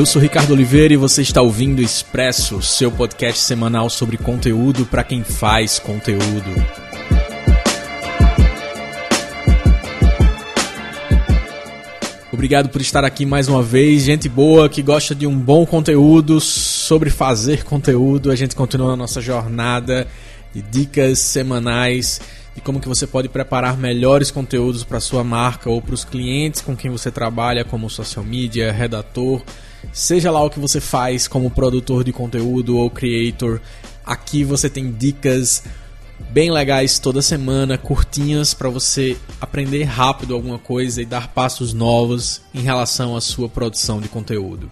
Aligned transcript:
Eu 0.00 0.06
sou 0.06 0.22
Ricardo 0.22 0.52
Oliveira 0.52 0.94
e 0.94 0.96
você 0.96 1.20
está 1.20 1.42
ouvindo 1.42 1.82
Expresso, 1.82 2.62
seu 2.62 2.90
podcast 2.90 3.38
semanal 3.42 3.90
sobre 3.90 4.16
conteúdo 4.16 4.86
para 4.86 5.04
quem 5.04 5.22
faz 5.22 5.78
conteúdo. 5.78 6.50
Obrigado 12.32 12.70
por 12.70 12.80
estar 12.80 13.04
aqui 13.04 13.26
mais 13.26 13.46
uma 13.46 13.62
vez. 13.62 14.04
Gente 14.04 14.26
boa 14.26 14.70
que 14.70 14.80
gosta 14.80 15.14
de 15.14 15.26
um 15.26 15.38
bom 15.38 15.66
conteúdo 15.66 16.40
sobre 16.40 17.10
fazer 17.10 17.62
conteúdo. 17.64 18.30
A 18.30 18.34
gente 18.34 18.56
continua 18.56 18.92
na 18.92 18.96
nossa 18.96 19.20
jornada 19.20 20.08
de 20.54 20.62
dicas 20.62 21.18
semanais 21.18 22.22
de 22.54 22.62
como 22.62 22.80
que 22.80 22.88
você 22.88 23.06
pode 23.06 23.28
preparar 23.28 23.76
melhores 23.76 24.30
conteúdos 24.30 24.82
para 24.82 24.98
sua 24.98 25.22
marca 25.22 25.68
ou 25.68 25.82
para 25.82 25.92
os 25.92 26.06
clientes 26.06 26.62
com 26.62 26.74
quem 26.74 26.90
você 26.90 27.10
trabalha, 27.10 27.66
como 27.66 27.90
social 27.90 28.24
media, 28.24 28.72
redator, 28.72 29.42
seja 29.92 30.30
lá 30.30 30.42
o 30.42 30.50
que 30.50 30.60
você 30.60 30.80
faz 30.80 31.26
como 31.26 31.50
produtor 31.50 32.04
de 32.04 32.12
conteúdo 32.12 32.76
ou 32.76 32.90
creator. 32.90 33.60
Aqui 34.04 34.44
você 34.44 34.68
tem 34.68 34.92
dicas 34.92 35.62
bem 36.30 36.50
legais 36.50 36.98
toda 36.98 37.22
semana, 37.22 37.78
curtinhas 37.78 38.54
para 38.54 38.68
você 38.68 39.16
aprender 39.40 39.84
rápido 39.84 40.34
alguma 40.34 40.58
coisa 40.58 41.00
e 41.02 41.06
dar 41.06 41.28
passos 41.28 41.72
novos 41.72 42.42
em 42.54 42.60
relação 42.60 43.16
à 43.16 43.20
sua 43.20 43.48
produção 43.48 44.00
de 44.00 44.08
conteúdo. 44.08 44.70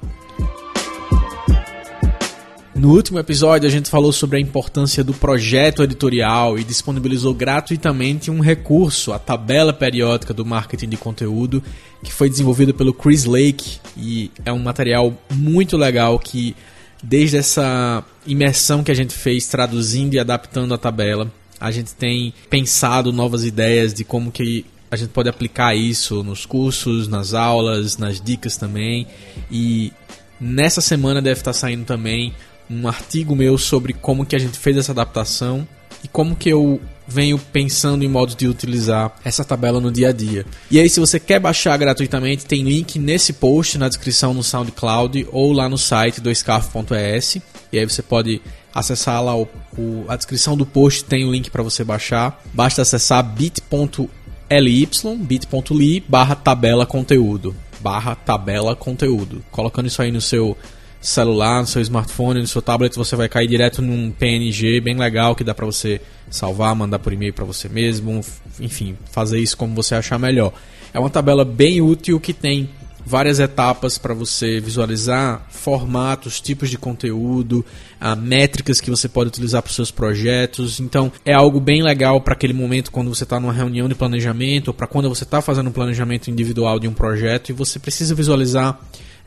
No 2.78 2.92
último 2.92 3.18
episódio, 3.18 3.66
a 3.66 3.70
gente 3.72 3.90
falou 3.90 4.12
sobre 4.12 4.36
a 4.36 4.40
importância 4.40 5.02
do 5.02 5.12
projeto 5.12 5.82
editorial 5.82 6.56
e 6.56 6.62
disponibilizou 6.62 7.34
gratuitamente 7.34 8.30
um 8.30 8.38
recurso, 8.38 9.12
a 9.12 9.18
tabela 9.18 9.72
periódica 9.72 10.32
do 10.32 10.46
marketing 10.46 10.90
de 10.90 10.96
conteúdo, 10.96 11.60
que 12.04 12.12
foi 12.12 12.30
desenvolvido 12.30 12.72
pelo 12.72 12.94
Chris 12.94 13.24
Lake 13.24 13.80
e 13.96 14.30
é 14.44 14.52
um 14.52 14.60
material 14.60 15.12
muito 15.34 15.76
legal 15.76 16.20
que 16.20 16.54
desde 17.02 17.38
essa 17.38 18.04
imersão 18.24 18.84
que 18.84 18.92
a 18.92 18.94
gente 18.94 19.12
fez 19.12 19.48
traduzindo 19.48 20.14
e 20.14 20.20
adaptando 20.20 20.72
a 20.72 20.78
tabela, 20.78 21.32
a 21.58 21.72
gente 21.72 21.96
tem 21.96 22.32
pensado 22.48 23.12
novas 23.12 23.44
ideias 23.44 23.92
de 23.92 24.04
como 24.04 24.30
que 24.30 24.64
a 24.88 24.94
gente 24.94 25.10
pode 25.10 25.28
aplicar 25.28 25.74
isso 25.74 26.22
nos 26.22 26.46
cursos, 26.46 27.08
nas 27.08 27.34
aulas, 27.34 27.98
nas 27.98 28.20
dicas 28.20 28.56
também. 28.56 29.04
E 29.50 29.92
nessa 30.40 30.80
semana 30.80 31.20
deve 31.20 31.40
estar 31.40 31.52
saindo 31.52 31.84
também 31.84 32.32
um 32.70 32.86
artigo 32.86 33.34
meu 33.34 33.56
sobre 33.58 33.92
como 33.92 34.26
que 34.26 34.36
a 34.36 34.38
gente 34.38 34.58
fez 34.58 34.76
essa 34.76 34.92
adaptação 34.92 35.66
e 36.02 36.08
como 36.08 36.36
que 36.36 36.48
eu 36.48 36.80
venho 37.06 37.38
pensando 37.38 38.04
em 38.04 38.08
modos 38.08 38.36
de 38.36 38.46
utilizar 38.46 39.16
essa 39.24 39.42
tabela 39.42 39.80
no 39.80 39.90
dia 39.90 40.10
a 40.10 40.12
dia. 40.12 40.44
E 40.70 40.78
aí, 40.78 40.88
se 40.90 41.00
você 41.00 41.18
quer 41.18 41.40
baixar 41.40 41.76
gratuitamente, 41.78 42.44
tem 42.44 42.62
link 42.62 42.98
nesse 42.98 43.32
post 43.32 43.78
na 43.78 43.88
descrição 43.88 44.34
no 44.34 44.42
SoundCloud 44.42 45.26
ou 45.32 45.52
lá 45.52 45.68
no 45.68 45.78
site 45.78 46.20
do 46.20 46.30
escafo.es. 46.30 47.38
E 47.72 47.78
aí 47.78 47.88
você 47.88 48.02
pode 48.02 48.42
acessar 48.74 49.24
lá 49.24 49.34
o, 49.34 49.48
o, 49.76 50.04
a 50.06 50.16
descrição 50.16 50.56
do 50.56 50.66
post, 50.66 51.04
tem 51.04 51.24
o 51.24 51.32
link 51.32 51.50
para 51.50 51.62
você 51.62 51.82
baixar. 51.82 52.42
Basta 52.52 52.82
acessar 52.82 53.22
bit.ly, 53.22 54.88
bit.ly 55.20 56.04
barra 56.06 56.34
tabela 56.34 56.84
conteúdo. 56.84 57.56
Barra 57.80 58.14
tabela 58.14 58.76
conteúdo. 58.76 59.42
Colocando 59.50 59.86
isso 59.86 60.02
aí 60.02 60.12
no 60.12 60.20
seu 60.20 60.56
celular, 61.00 61.60
no 61.60 61.66
seu 61.66 61.80
smartphone, 61.82 62.40
no 62.40 62.46
seu 62.46 62.62
tablet, 62.62 62.94
você 62.96 63.14
vai 63.16 63.28
cair 63.28 63.46
direto 63.46 63.80
num 63.80 64.10
PNG 64.10 64.80
bem 64.80 64.96
legal 64.96 65.34
que 65.34 65.44
dá 65.44 65.54
para 65.54 65.66
você 65.66 66.00
salvar, 66.30 66.74
mandar 66.74 66.98
por 66.98 67.12
e-mail 67.12 67.32
para 67.32 67.44
você 67.44 67.68
mesmo, 67.68 68.20
enfim, 68.60 68.96
fazer 69.10 69.38
isso 69.38 69.56
como 69.56 69.74
você 69.74 69.94
achar 69.94 70.18
melhor. 70.18 70.52
É 70.92 70.98
uma 70.98 71.10
tabela 71.10 71.44
bem 71.44 71.80
útil 71.80 72.18
que 72.18 72.32
tem 72.32 72.68
várias 73.08 73.38
etapas 73.38 73.96
para 73.96 74.12
você 74.12 74.60
visualizar 74.60 75.46
formatos, 75.48 76.42
tipos 76.42 76.68
de 76.68 76.76
conteúdo, 76.76 77.64
a 77.98 78.14
métricas 78.14 78.80
que 78.80 78.90
você 78.90 79.08
pode 79.08 79.28
utilizar 79.28 79.62
para 79.62 79.70
os 79.70 79.76
seus 79.76 79.90
projetos. 79.90 80.78
Então, 80.78 81.10
é 81.24 81.32
algo 81.32 81.58
bem 81.58 81.82
legal 81.82 82.20
para 82.20 82.34
aquele 82.34 82.52
momento 82.52 82.92
quando 82.92 83.14
você 83.14 83.24
está 83.24 83.40
numa 83.40 83.52
reunião 83.52 83.88
de 83.88 83.94
planejamento 83.94 84.68
ou 84.68 84.74
para 84.74 84.86
quando 84.86 85.08
você 85.08 85.24
está 85.24 85.40
fazendo 85.40 85.68
um 85.68 85.72
planejamento 85.72 86.30
individual 86.30 86.78
de 86.78 86.86
um 86.86 86.92
projeto 86.92 87.48
e 87.48 87.54
você 87.54 87.78
precisa 87.78 88.14
visualizar 88.14 88.78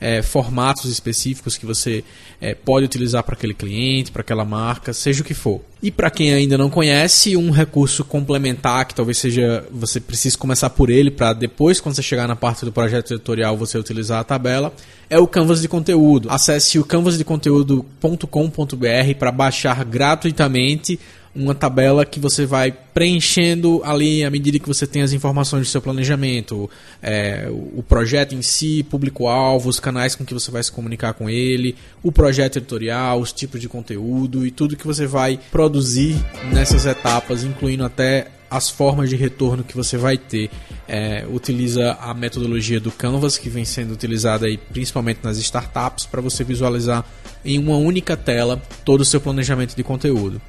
é, 0.02 0.24
formatos 0.24 0.92
específicos 0.92 1.56
que 1.56 1.66
você 1.66 2.04
é, 2.42 2.56
pode 2.56 2.86
utilizar 2.86 3.24
para 3.24 3.36
aquele 3.36 3.54
cliente, 3.54 4.12
para 4.12 4.22
aquela 4.22 4.44
marca, 4.44 4.92
seja 4.92 5.22
o 5.22 5.24
que 5.24 5.36
for. 5.36 5.62
E 5.82 5.90
para 5.92 6.10
quem 6.10 6.34
ainda 6.34 6.58
não 6.58 6.70
conhece, 6.70 7.38
um 7.38 7.52
recurso 7.52 8.04
complementar 8.04 8.86
que 8.86 8.96
talvez 8.96 9.20
seja 9.20 9.64
você 9.72 10.00
precise 10.00 10.38
começar 10.38 10.72
por 10.72 10.90
ele 10.90 11.12
para 11.12 11.34
depois, 11.34 11.80
quando 11.80 11.96
você 11.96 12.02
chegar 12.02 12.28
na 12.28 12.36
parte 12.36 12.66
do 12.66 12.72
projeto 12.72 13.14
editorial, 13.14 13.56
você 13.56 13.78
utilizar 13.78 14.20
a 14.20 14.24
tabela, 14.24 14.74
é 15.10 15.20
o 15.20 15.28
Canvas 15.28 15.62
de 15.62 15.68
conteúdo. 15.68 16.30
Acesse 16.32 16.80
o 16.80 16.84
canvasdeconteúdo.com.br 16.84 19.16
para 19.20 19.32
baixar 19.32 19.86
gratuitamente 19.86 21.00
uma 21.34 21.56
tabela 21.56 22.06
que 22.06 22.20
você 22.20 22.46
vai 22.46 22.72
preenchendo 22.72 23.82
ali 23.84 24.24
à 24.24 24.30
medida 24.30 24.60
que 24.60 24.68
você 24.68 24.86
tem 24.86 25.02
as 25.02 25.14
informações 25.14 25.68
do 25.68 25.70
seu 25.70 25.82
planejamento, 25.82 26.70
é, 27.02 27.48
o 27.50 27.82
projeto 27.82 28.36
em 28.36 28.42
si, 28.42 28.84
público-alvo, 28.84 29.70
os 29.70 29.80
canais 29.80 30.14
com 30.14 30.26
que 30.26 30.34
você 30.34 30.52
vai 30.52 30.62
se 30.62 30.72
comunicar 30.72 31.14
com 31.14 31.30
ele, 31.30 31.76
o 32.04 32.12
projeto 32.12 32.58
editorial, 32.58 33.20
os 33.20 33.32
tipos 33.32 33.62
de 33.62 33.70
conteúdo 33.70 34.46
e 34.46 34.52
tudo 34.52 34.76
que 34.76 34.86
você 34.86 35.08
vai 35.08 35.40
produzir 35.52 36.16
nessas 36.52 36.86
etapas, 36.86 37.44
incluindo 37.44 37.86
até 37.86 38.28
as 38.50 38.70
formas 38.70 39.10
de 39.10 39.16
retorno 39.16 39.64
que 39.64 39.76
você 39.78 39.96
vai 39.96 40.18
ter. 40.18 40.50
É, 40.86 41.26
utiliza 41.32 41.94
a 41.94 42.14
metodologia 42.14 42.82
do 42.82 42.92
Canvas, 42.92 43.38
que 43.38 43.50
vem 43.50 43.64
sendo 43.64 43.94
utilizada 43.94 44.46
aí, 44.46 44.58
principalmente 44.58 45.22
nas 45.24 45.38
startups, 45.38 46.06
para 46.06 46.20
você 46.20 46.44
visualizar 46.44 47.06
em 47.46 47.58
uma 47.58 47.78
única 47.78 48.18
tela 48.18 48.62
todo 48.84 49.00
o 49.00 49.06
seu 49.06 49.22
planejamento 49.22 49.74
de 49.74 49.84
conteúdo. 49.84 50.42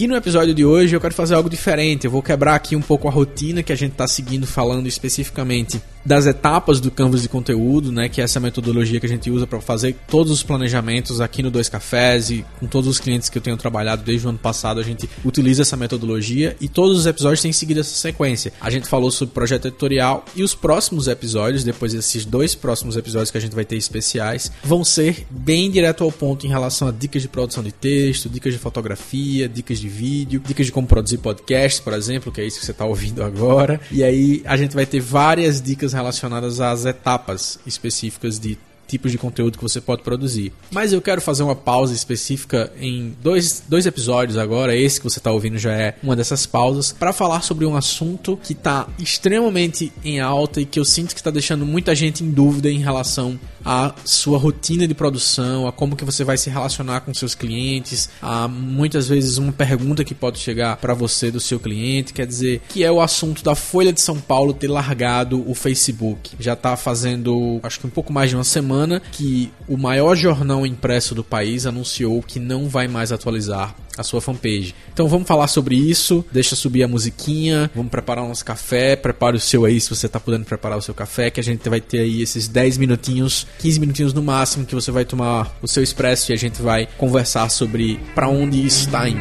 E 0.00 0.08
no 0.08 0.16
episódio 0.16 0.54
de 0.54 0.64
hoje 0.64 0.96
eu 0.96 1.00
quero 1.00 1.12
fazer 1.12 1.34
algo 1.34 1.50
diferente. 1.50 2.06
Eu 2.06 2.10
vou 2.10 2.22
quebrar 2.22 2.54
aqui 2.54 2.74
um 2.74 2.80
pouco 2.80 3.06
a 3.06 3.10
rotina 3.10 3.62
que 3.62 3.70
a 3.70 3.76
gente 3.76 3.92
está 3.92 4.08
seguindo, 4.08 4.46
falando 4.46 4.86
especificamente 4.86 5.78
das 6.04 6.26
etapas 6.26 6.80
do 6.80 6.90
Canvas 6.90 7.22
de 7.22 7.28
conteúdo, 7.28 7.92
né, 7.92 8.08
que 8.08 8.20
é 8.20 8.24
essa 8.24 8.40
metodologia 8.40 8.98
que 8.98 9.06
a 9.06 9.08
gente 9.08 9.30
usa 9.30 9.46
para 9.46 9.60
fazer 9.60 9.96
todos 10.08 10.32
os 10.32 10.42
planejamentos 10.42 11.20
aqui 11.20 11.42
no 11.42 11.50
Dois 11.50 11.68
Cafés 11.68 12.30
e 12.30 12.44
com 12.58 12.66
todos 12.66 12.88
os 12.88 12.98
clientes 12.98 13.28
que 13.28 13.38
eu 13.38 13.42
tenho 13.42 13.56
trabalhado 13.56 14.02
desde 14.02 14.26
o 14.26 14.30
ano 14.30 14.38
passado, 14.38 14.80
a 14.80 14.82
gente 14.82 15.08
utiliza 15.24 15.62
essa 15.62 15.76
metodologia 15.76 16.56
e 16.60 16.68
todos 16.68 16.98
os 16.98 17.06
episódios 17.06 17.42
têm 17.42 17.52
seguido 17.52 17.80
essa 17.80 17.94
sequência. 17.94 18.52
A 18.60 18.70
gente 18.70 18.88
falou 18.88 19.10
sobre 19.10 19.34
projeto 19.34 19.68
editorial 19.68 20.24
e 20.34 20.42
os 20.42 20.54
próximos 20.54 21.08
episódios, 21.08 21.64
depois 21.64 21.92
desses 21.92 22.24
dois 22.24 22.54
próximos 22.54 22.96
episódios 22.96 23.30
que 23.30 23.38
a 23.38 23.40
gente 23.40 23.54
vai 23.54 23.64
ter 23.64 23.76
especiais, 23.76 24.50
vão 24.64 24.84
ser 24.84 25.26
bem 25.30 25.70
direto 25.70 26.04
ao 26.04 26.12
ponto 26.12 26.46
em 26.46 26.48
relação 26.48 26.88
a 26.88 26.92
dicas 26.92 27.22
de 27.22 27.28
produção 27.28 27.62
de 27.62 27.72
texto, 27.72 28.28
dicas 28.28 28.52
de 28.52 28.58
fotografia, 28.58 29.48
dicas 29.48 29.78
de 29.78 29.88
vídeo, 29.88 30.42
dicas 30.46 30.66
de 30.66 30.72
como 30.72 30.86
produzir 30.86 31.18
podcasts, 31.18 31.80
por 31.80 31.92
exemplo, 31.92 32.32
que 32.32 32.40
é 32.40 32.46
isso 32.46 32.58
que 32.58 32.64
você 32.64 32.72
está 32.72 32.84
ouvindo 32.84 33.22
agora. 33.22 33.80
E 33.90 34.02
aí 34.02 34.42
a 34.44 34.56
gente 34.56 34.74
vai 34.74 34.86
ter 34.86 35.00
várias 35.00 35.60
dicas 35.60 35.89
relacionadas 35.92 36.60
às 36.60 36.84
etapas 36.84 37.58
específicas 37.66 38.38
de 38.38 38.58
tipos 38.90 39.12
de 39.12 39.18
conteúdo 39.18 39.56
que 39.56 39.62
você 39.62 39.80
pode 39.80 40.02
produzir. 40.02 40.52
Mas 40.72 40.92
eu 40.92 41.00
quero 41.00 41.20
fazer 41.20 41.44
uma 41.44 41.54
pausa 41.54 41.94
específica 41.94 42.72
em 42.80 43.14
dois, 43.22 43.62
dois 43.68 43.86
episódios 43.86 44.36
agora, 44.36 44.74
esse 44.74 44.98
que 44.98 45.08
você 45.08 45.20
está 45.20 45.30
ouvindo 45.30 45.58
já 45.58 45.72
é 45.72 45.96
uma 46.02 46.16
dessas 46.16 46.44
pausas, 46.44 46.92
para 46.92 47.12
falar 47.12 47.42
sobre 47.42 47.64
um 47.64 47.76
assunto 47.76 48.36
que 48.42 48.52
está 48.52 48.88
extremamente 48.98 49.92
em 50.04 50.18
alta 50.18 50.60
e 50.60 50.64
que 50.64 50.80
eu 50.80 50.84
sinto 50.84 51.14
que 51.14 51.20
está 51.20 51.30
deixando 51.30 51.64
muita 51.64 51.94
gente 51.94 52.24
em 52.24 52.30
dúvida 52.32 52.68
em 52.68 52.78
relação 52.78 53.38
à 53.64 53.94
sua 54.04 54.38
rotina 54.38 54.86
de 54.86 54.94
produção, 54.94 55.66
a 55.66 55.72
como 55.72 55.96
que 55.96 56.04
você 56.04 56.24
vai 56.24 56.36
se 56.36 56.50
relacionar 56.50 57.00
com 57.00 57.12
seus 57.14 57.34
clientes, 57.34 58.08
a 58.20 58.48
muitas 58.48 59.08
vezes 59.08 59.38
uma 59.38 59.52
pergunta 59.52 60.04
que 60.04 60.14
pode 60.14 60.38
chegar 60.38 60.76
para 60.76 60.94
você 60.94 61.30
do 61.30 61.40
seu 61.40 61.58
cliente, 61.58 62.12
quer 62.12 62.26
dizer, 62.26 62.62
que 62.68 62.84
é 62.84 62.90
o 62.90 63.00
assunto 63.00 63.42
da 63.42 63.54
Folha 63.54 63.92
de 63.92 64.00
São 64.00 64.18
Paulo 64.18 64.52
ter 64.52 64.68
largado 64.68 65.48
o 65.48 65.54
Facebook. 65.54 66.30
Já 66.38 66.54
está 66.54 66.76
fazendo, 66.76 67.60
acho 67.62 67.80
que 67.80 67.86
um 67.86 67.90
pouco 67.90 68.12
mais 68.12 68.30
de 68.30 68.36
uma 68.36 68.44
semana 68.44 69.00
que 69.12 69.52
o 69.68 69.76
maior 69.76 70.16
jornal 70.16 70.66
impresso 70.66 71.14
do 71.14 71.24
país 71.24 71.66
anunciou 71.66 72.22
que 72.22 72.38
não 72.38 72.68
vai 72.68 72.88
mais 72.88 73.12
atualizar 73.12 73.74
a 74.00 74.02
sua 74.02 74.20
fanpage. 74.20 74.74
Então 74.92 75.08
vamos 75.08 75.28
falar 75.28 75.46
sobre 75.46 75.76
isso, 75.76 76.24
deixa 76.32 76.56
subir 76.56 76.82
a 76.82 76.88
musiquinha, 76.88 77.70
vamos 77.74 77.90
preparar 77.90 78.24
o 78.24 78.28
nosso 78.28 78.44
café, 78.44 78.96
prepare 78.96 79.36
o 79.36 79.40
seu 79.40 79.64
aí 79.64 79.80
se 79.80 79.90
você 79.90 80.06
está 80.06 80.18
podendo 80.18 80.44
preparar 80.44 80.78
o 80.78 80.82
seu 80.82 80.94
café, 80.94 81.30
que 81.30 81.40
a 81.40 81.42
gente 81.42 81.68
vai 81.68 81.80
ter 81.80 82.00
aí 82.00 82.22
esses 82.22 82.48
10 82.48 82.78
minutinhos, 82.78 83.46
15 83.58 83.80
minutinhos 83.80 84.14
no 84.14 84.22
máximo 84.22 84.64
que 84.64 84.74
você 84.74 84.90
vai 84.90 85.04
tomar 85.04 85.54
o 85.60 85.68
seu 85.68 85.82
expresso 85.82 86.32
e 86.32 86.34
a 86.34 86.36
gente 86.36 86.62
vai 86.62 86.88
conversar 86.96 87.48
sobre 87.50 88.00
para 88.14 88.28
onde 88.28 88.66
está 88.66 89.08
indo. 89.08 89.20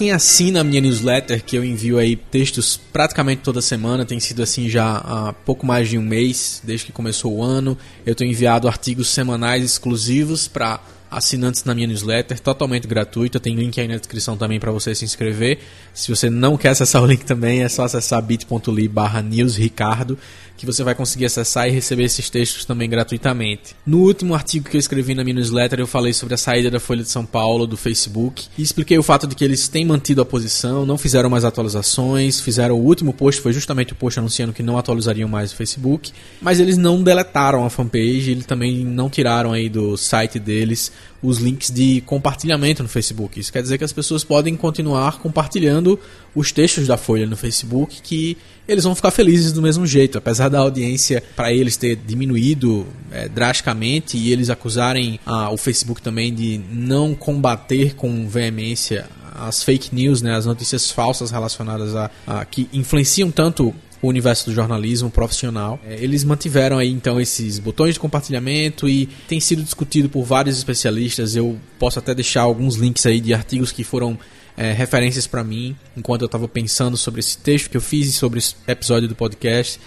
Quem 0.00 0.12
assina 0.12 0.62
a 0.62 0.64
minha 0.64 0.80
newsletter, 0.80 1.44
que 1.44 1.54
eu 1.54 1.62
envio 1.62 1.98
aí 1.98 2.16
textos 2.16 2.80
praticamente 2.90 3.42
toda 3.42 3.60
semana, 3.60 4.06
tem 4.06 4.18
sido 4.18 4.42
assim 4.42 4.66
já 4.66 4.96
há 4.96 5.34
pouco 5.44 5.66
mais 5.66 5.90
de 5.90 5.98
um 5.98 6.02
mês, 6.02 6.62
desde 6.64 6.86
que 6.86 6.92
começou 6.92 7.36
o 7.36 7.42
ano. 7.42 7.76
Eu 8.06 8.14
tenho 8.14 8.30
enviado 8.30 8.66
artigos 8.66 9.10
semanais 9.10 9.62
exclusivos 9.62 10.48
para 10.48 10.80
assinantes 11.10 11.64
na 11.64 11.74
minha 11.74 11.86
newsletter, 11.86 12.38
totalmente 12.38 12.86
gratuita. 12.86 13.40
Tem 13.40 13.54
link 13.54 13.80
aí 13.80 13.88
na 13.88 13.96
descrição 13.96 14.36
também 14.36 14.60
para 14.60 14.70
você 14.70 14.94
se 14.94 15.04
inscrever. 15.04 15.58
Se 15.92 16.14
você 16.14 16.30
não 16.30 16.56
quer 16.56 16.70
acessar 16.70 17.02
o 17.02 17.06
link 17.06 17.24
também, 17.24 17.62
é 17.62 17.68
só 17.68 17.84
acessar 17.84 18.22
bit.ly 18.22 18.88
barra 18.88 19.22
newsricardo 19.22 20.18
que 20.60 20.66
você 20.66 20.84
vai 20.84 20.94
conseguir 20.94 21.24
acessar 21.24 21.68
e 21.68 21.70
receber 21.70 22.04
esses 22.04 22.28
textos 22.28 22.66
também 22.66 22.86
gratuitamente. 22.86 23.74
No 23.86 24.00
último 24.00 24.34
artigo 24.34 24.68
que 24.68 24.76
eu 24.76 24.78
escrevi 24.78 25.14
na 25.14 25.24
minha 25.24 25.36
newsletter, 25.36 25.80
eu 25.80 25.86
falei 25.86 26.12
sobre 26.12 26.34
a 26.34 26.36
saída 26.36 26.70
da 26.70 26.78
Folha 26.78 27.02
de 27.02 27.08
São 27.08 27.24
Paulo 27.24 27.66
do 27.66 27.78
Facebook 27.78 28.46
e 28.58 28.62
expliquei 28.62 28.98
o 28.98 29.02
fato 29.02 29.26
de 29.26 29.34
que 29.34 29.42
eles 29.42 29.68
têm 29.68 29.86
mantido 29.86 30.20
a 30.20 30.24
posição, 30.24 30.84
não 30.84 30.98
fizeram 30.98 31.30
mais 31.30 31.46
atualizações, 31.46 32.40
fizeram 32.40 32.74
o 32.74 32.84
último 32.84 33.14
post, 33.14 33.40
foi 33.40 33.54
justamente 33.54 33.94
o 33.94 33.96
post 33.96 34.18
anunciando 34.18 34.52
que 34.52 34.62
não 34.62 34.76
atualizariam 34.76 35.30
mais 35.30 35.50
o 35.50 35.56
Facebook, 35.56 36.12
mas 36.42 36.60
eles 36.60 36.76
não 36.76 37.02
deletaram 37.02 37.64
a 37.64 37.70
fanpage, 37.70 38.30
eles 38.30 38.44
também 38.44 38.84
não 38.84 39.08
tiraram 39.08 39.52
aí 39.52 39.66
do 39.66 39.96
site 39.96 40.38
deles 40.38 40.92
os 41.22 41.38
links 41.38 41.70
de 41.70 42.00
compartilhamento 42.02 42.82
no 42.82 42.88
Facebook. 42.88 43.38
Isso 43.38 43.52
quer 43.52 43.62
dizer 43.62 43.78
que 43.78 43.84
as 43.84 43.92
pessoas 43.92 44.24
podem 44.24 44.56
continuar 44.56 45.18
compartilhando 45.18 45.98
os 46.34 46.50
textos 46.52 46.86
da 46.86 46.96
Folha 46.96 47.26
no 47.26 47.36
Facebook, 47.36 48.00
que 48.02 48.36
eles 48.66 48.84
vão 48.84 48.94
ficar 48.94 49.10
felizes 49.10 49.52
do 49.52 49.60
mesmo 49.60 49.86
jeito, 49.86 50.16
apesar 50.16 50.48
da 50.48 50.60
audiência 50.60 51.22
para 51.34 51.52
eles 51.52 51.76
ter 51.76 51.96
diminuído 51.96 52.86
é, 53.10 53.28
drasticamente 53.28 54.16
e 54.16 54.32
eles 54.32 54.48
acusarem 54.48 55.18
ah, 55.26 55.50
o 55.50 55.56
Facebook 55.56 56.00
também 56.00 56.32
de 56.32 56.60
não 56.70 57.14
combater 57.14 57.94
com 57.94 58.28
veemência 58.28 59.08
as 59.32 59.62
fake 59.62 59.94
news, 59.94 60.20
né, 60.20 60.34
as 60.34 60.44
notícias 60.44 60.90
falsas 60.90 61.30
relacionadas 61.30 61.94
a, 61.94 62.10
a 62.26 62.44
que 62.44 62.68
influenciam 62.72 63.30
tanto 63.30 63.74
o 64.02 64.08
universo 64.08 64.46
do 64.46 64.54
jornalismo 64.54 65.10
profissional. 65.10 65.78
É, 65.86 66.02
eles 66.02 66.24
mantiveram 66.24 66.78
aí 66.78 66.90
então 66.90 67.20
esses 67.20 67.58
botões 67.58 67.94
de 67.94 68.00
compartilhamento 68.00 68.88
e 68.88 69.06
tem 69.28 69.40
sido 69.40 69.62
discutido 69.62 70.08
por 70.08 70.24
vários 70.24 70.56
especialistas. 70.56 71.36
Eu 71.36 71.58
posso 71.78 71.98
até 71.98 72.14
deixar 72.14 72.42
alguns 72.42 72.76
links 72.76 73.04
aí 73.06 73.20
de 73.20 73.34
artigos 73.34 73.72
que 73.72 73.84
foram 73.84 74.18
é, 74.56 74.72
referências 74.72 75.26
para 75.26 75.44
mim 75.44 75.76
enquanto 75.96 76.22
eu 76.22 76.26
estava 76.26 76.48
pensando 76.48 76.96
sobre 76.96 77.20
esse 77.20 77.38
texto 77.38 77.70
que 77.70 77.76
eu 77.76 77.80
fiz 77.80 78.08
e 78.08 78.12
sobre 78.12 78.38
esse 78.38 78.54
episódio 78.66 79.08
do 79.08 79.14
podcast 79.14 79.80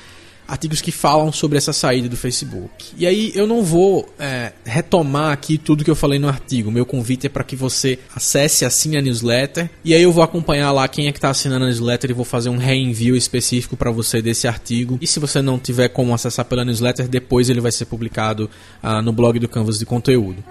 artigos 0.48 0.82
que 0.82 0.92
falam 0.92 1.32
sobre 1.32 1.58
essa 1.58 1.74
saída 1.74 2.10
do 2.10 2.18
Facebook. 2.18 2.92
E 2.98 3.06
aí 3.06 3.32
eu 3.36 3.48
não 3.48 3.64
vou 3.64 4.08
é, 4.20 4.54
retomar 4.66 5.32
aqui 5.32 5.58
tudo 5.58 5.84
que 5.84 5.92
eu 5.92 5.96
falei 5.96 6.20
no 6.20 6.28
artigo. 6.28 6.72
Meu 6.72 6.86
convite 6.86 7.28
é 7.28 7.30
para 7.30 7.44
que 7.44 7.56
você 7.56 8.00
acesse 8.16 8.66
assim 8.66 8.98
a 8.98 9.02
newsletter 9.02 9.70
e 9.84 9.94
aí 9.94 10.02
eu 10.02 10.12
vou 10.12 10.24
acompanhar 10.24 10.72
lá 10.72 10.88
quem 10.88 11.08
é 11.08 11.12
que 11.12 11.18
está 11.18 11.30
assinando 11.30 11.66
a 11.66 11.68
newsletter 11.68 12.12
e 12.12 12.14
vou 12.14 12.26
fazer 12.26 12.50
um 12.50 12.58
reenvio 12.58 13.16
específico 13.16 13.76
para 13.76 13.92
você 13.92 14.22
desse 14.22 14.48
artigo. 14.48 14.98
E 15.02 15.08
se 15.08 15.20
você 15.20 15.42
não 15.42 15.58
tiver 15.58 15.90
como 15.90 16.14
acessar 16.14 16.46
pela 16.46 16.66
newsletter, 16.66 17.08
depois 17.08 17.50
ele 17.50 17.62
vai 17.62 17.72
ser 17.72 17.86
publicado 17.86 18.50
ah, 18.82 19.02
no 19.02 19.12
blog 19.12 19.40
do 19.40 19.48
Canvas 19.48 19.80
de 19.80 19.86
conteúdo. 19.86 20.44